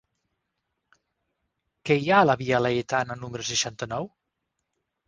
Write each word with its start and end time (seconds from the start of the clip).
Què 1.89 1.99
hi 1.99 2.09
ha 2.09 2.25
a 2.25 2.27
la 2.31 2.37
via 2.41 2.63
Laietana 2.65 3.21
número 3.25 3.49
seixanta-nou? 3.53 4.15